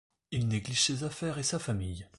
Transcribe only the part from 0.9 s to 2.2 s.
affaires et sa famille.